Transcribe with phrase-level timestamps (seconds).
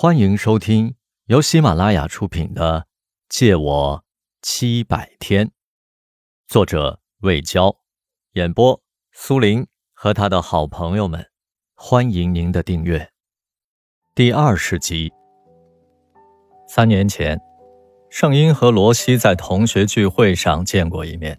[0.00, 0.94] 欢迎收听
[1.26, 2.82] 由喜马拉雅出品的
[3.28, 4.04] 《借我
[4.40, 5.46] 七百天》，
[6.46, 7.74] 作者魏娇，
[8.34, 8.80] 演播
[9.10, 11.26] 苏林和他的好朋友们。
[11.74, 13.10] 欢迎您的订阅。
[14.14, 15.12] 第二十集。
[16.68, 17.36] 三年前，
[18.08, 21.36] 圣婴和罗西在同学聚会上见过一面。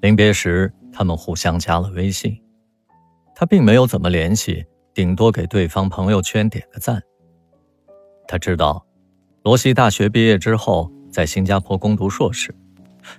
[0.00, 2.40] 临别时，他们互相加了微信。
[3.34, 4.64] 他并没有怎么联系，
[4.94, 7.02] 顶多给对方朋友圈点个赞。
[8.28, 8.84] 他知道，
[9.42, 12.54] 罗西大学毕业之后在新加坡攻读硕士。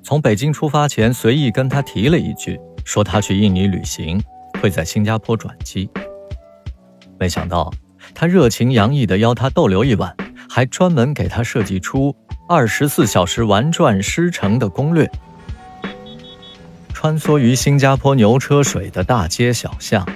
[0.03, 4.21] 从北京出发前，随意跟他提了一句，说他去印尼旅行，
[4.61, 5.89] 会在新加坡转机。
[7.19, 7.73] 没想到，
[8.13, 10.15] 他热情洋溢地邀他逗留一晚，
[10.47, 12.15] 还专门给他设计出
[12.47, 15.09] 二十四小时玩转狮城的攻略。
[16.93, 20.07] 穿梭于新加坡牛车水的大街小巷，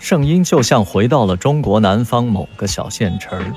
[0.00, 3.54] 圣婴就像回到了中国南方某个小县城。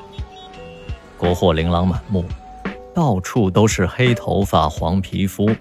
[1.22, 2.26] 国货琳琅满目，
[2.96, 5.52] 到处都是黑头发、黄皮肤，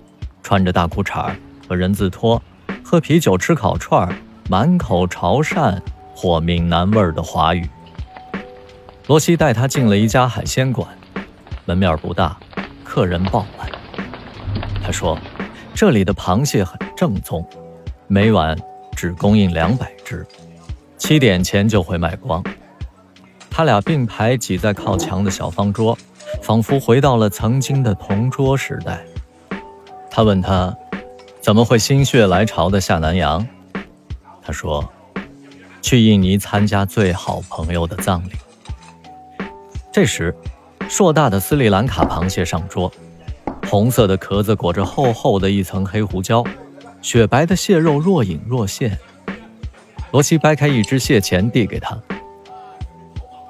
[0.42, 1.34] 穿着大裤衩
[1.68, 2.42] 和人字拖，
[2.82, 4.08] 喝啤酒、吃烤串
[4.48, 5.78] 满口潮汕
[6.14, 7.68] 或闽南味儿的华语。
[9.06, 10.88] 罗西带他进了一家海鲜馆，
[11.66, 12.38] 门面不大，
[12.82, 13.70] 客人爆满。
[14.82, 15.18] 他说
[15.76, 17.46] ：“这里的螃蟹很正宗，
[18.06, 18.56] 每晚
[18.96, 20.26] 只供应两百只，
[20.96, 22.42] 七点前就会卖光。”
[23.50, 25.98] 他俩并排挤在靠墙的小方桌，
[26.42, 29.04] 仿佛回到了曾经的同桌时代。
[30.10, 30.74] 他问他，
[31.40, 33.46] 怎么会心血来潮的下南洋？
[34.42, 34.90] 他说，
[35.82, 38.32] 去印尼参加最好朋友的葬礼。
[39.92, 40.34] 这时，
[40.88, 42.90] 硕大的斯里兰卡螃蟹上桌，
[43.68, 46.44] 红色的壳子裹着厚厚的一层黑胡椒，
[47.02, 48.98] 雪白的蟹肉若隐若现。
[50.12, 51.96] 罗西掰开一只蟹钳递给他。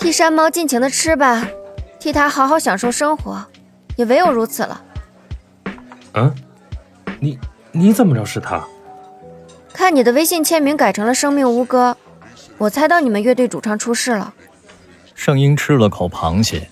[0.01, 1.47] 替山猫尽情的吃吧，
[2.01, 3.47] 替它好好享受生活，
[3.97, 4.83] 也唯有如此了。
[6.15, 6.35] 嗯，
[7.21, 7.39] 你
[7.71, 8.67] 你怎么着是他？
[9.75, 11.99] 看你的微信签名改成了“生命无歌”，
[12.57, 14.33] 我猜到你们乐队主唱出事了。
[15.15, 16.71] 圣婴吃了口螃蟹，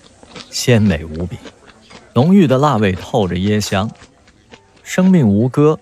[0.49, 1.37] 鲜美无比，
[2.15, 3.89] 浓郁的辣味透着椰香。
[4.81, 5.79] 生命无歌，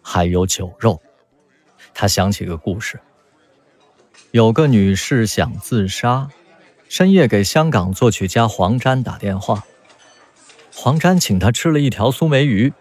[0.00, 0.98] 还有酒肉。
[1.92, 2.98] 他想起个故事，
[4.30, 6.26] 有个女士想自杀。
[6.88, 9.64] 深夜给香港作曲家黄沾打电话，
[10.72, 12.72] 黄沾请他吃了一条苏梅鱼。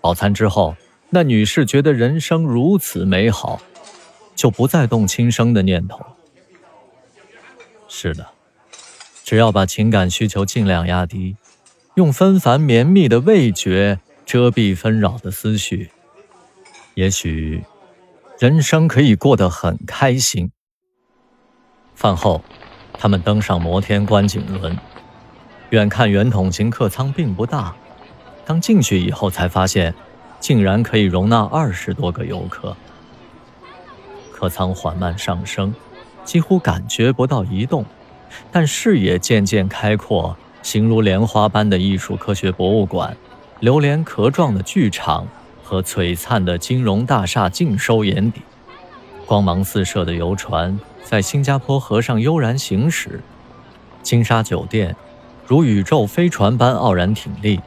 [0.00, 0.74] 饱餐之后，
[1.10, 3.60] 那女士觉得人生如此美好，
[4.34, 6.00] 就不再动轻生的念头。
[7.86, 8.28] 是的，
[9.24, 11.36] 只要把情感需求尽量压低，
[11.94, 15.90] 用纷繁绵密的味觉遮蔽纷扰的思绪，
[16.94, 17.62] 也许
[18.38, 20.50] 人生可以过得很开心。
[21.94, 22.42] 饭后。
[22.92, 24.76] 他们登上摩天观景轮，
[25.70, 27.74] 远看圆筒形客舱并不大，
[28.44, 29.94] 当进去以后才发现，
[30.38, 32.76] 竟然可以容纳二十多个游客。
[34.32, 35.74] 客舱缓慢上升，
[36.24, 37.84] 几乎感觉不到移动，
[38.50, 43.16] 但视野渐渐开阔，形如莲花般的艺术科学博物馆、
[43.60, 45.26] 榴莲壳状的剧场
[45.62, 48.40] 和璀璨的金融大厦尽收眼底，
[49.26, 50.78] 光芒四射的游船。
[51.04, 53.20] 在新加坡河上悠然行驶，
[54.02, 54.94] 金沙酒店
[55.46, 57.60] 如宇宙飞船般傲然挺立，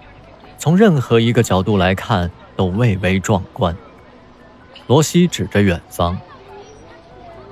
[0.57, 3.75] 从任何一个角度来看都蔚为壮观。
[4.87, 6.17] 罗西指着远方，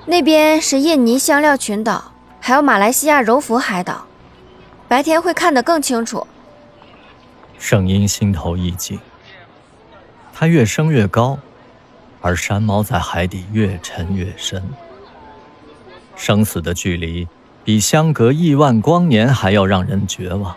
[0.06, 4.06] 那边是印尼香料群岛，还有马来西亚柔佛海岛，
[4.88, 6.26] 白天会看得更清楚。
[7.58, 9.00] 圣婴心头一紧，
[10.34, 11.38] 它越升越高，
[12.22, 14.64] 而山猫在海底越沉越深。
[16.16, 17.28] 生死的距离，
[17.64, 20.56] 比相隔亿万光年还要让人绝望。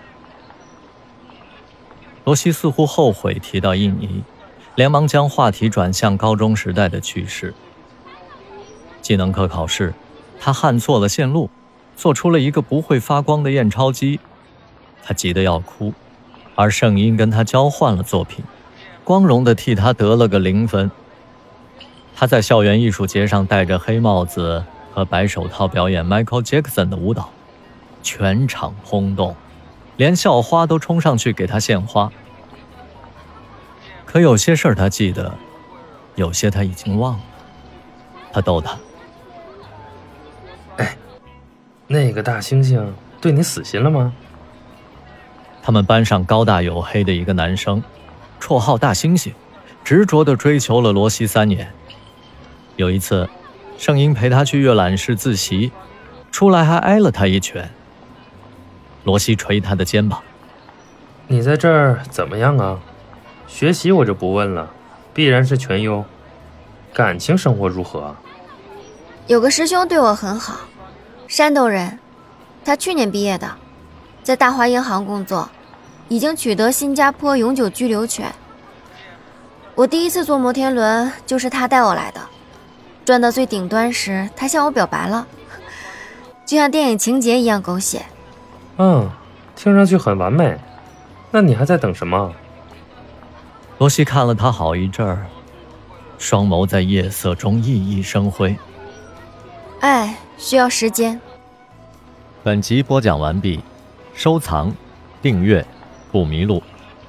[2.24, 4.22] 罗西似乎后悔提到印尼，
[4.74, 7.52] 连忙将话题转向高中时代的趣事。
[9.02, 9.92] 技能课考试，
[10.40, 11.50] 他焊错了线路，
[11.96, 14.20] 做出了一个不会发光的验钞机，
[15.02, 15.92] 他急得要哭，
[16.54, 18.42] 而圣婴跟他交换了作品，
[19.04, 20.90] 光荣地替他得了个零分。
[22.16, 24.64] 他在校园艺术节上戴着黑帽子。
[24.94, 27.30] 和白手套表演 Michael Jackson 的舞蹈，
[28.00, 29.34] 全场轰动，
[29.96, 32.12] 连校花都冲上去给他献花。
[34.06, 35.34] 可有些事儿他记得，
[36.14, 37.20] 有些他已经忘了。
[38.32, 38.78] 他逗他
[40.78, 40.96] ：“哎，
[41.88, 42.86] 那个大猩猩
[43.20, 44.12] 对你死心了吗？”
[45.60, 47.82] 他们班上高大黝黑的一个男生，
[48.40, 49.32] 绰号大猩猩，
[49.82, 51.72] 执着地追求了罗西三年。
[52.76, 53.28] 有一次。
[53.76, 55.72] 圣婴陪他去阅览室自习，
[56.30, 57.70] 出来还挨了他一拳。
[59.04, 60.22] 罗西捶他的肩膀
[61.28, 62.80] ：“你在这儿怎么样啊？
[63.46, 64.70] 学习我就不问了，
[65.12, 66.04] 必然是全优。
[66.92, 68.16] 感情生活如何？
[69.26, 70.60] 有个师兄对我很好，
[71.28, 71.98] 山东人，
[72.64, 73.50] 他去年毕业的，
[74.22, 75.50] 在大华银行工作，
[76.08, 78.32] 已经取得新加坡永久居留权。
[79.74, 82.20] 我第一次坐摩天轮就是他带我来的，
[83.04, 85.26] 转到最顶端时，他向我表白了，
[86.46, 88.06] 就像电影情节一样狗血。
[88.78, 89.10] 嗯，
[89.54, 90.58] 听上去很完美。
[91.30, 92.32] 那你还在等什么？
[93.78, 95.26] 罗西看了他好一阵儿，
[96.16, 98.56] 双眸在夜色中熠熠生辉。
[99.80, 101.20] 爱需要时间。
[102.42, 103.60] 本集播讲完毕，
[104.14, 104.72] 收藏、
[105.20, 105.66] 订阅，
[106.10, 106.62] 不迷路。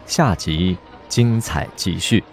[0.05, 0.77] 下集
[1.07, 2.23] 精彩继续。